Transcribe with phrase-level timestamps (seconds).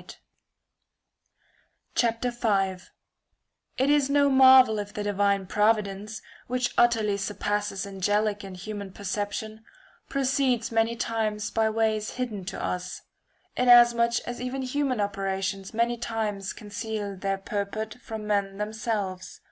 [2.00, 2.80] ]Heaven
[3.76, 8.56] It is no marvel if the divine providence, which and earth utterly surpasses angelic and
[8.56, 9.62] human perception,
[10.08, 13.02] proceeds many times by ways hidden to us;
[13.58, 13.72] in [a.
[13.72, 19.42] asmuch as even human operations many times conceal their purport from men themselves.